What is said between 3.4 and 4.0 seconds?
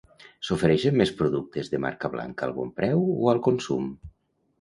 Consum?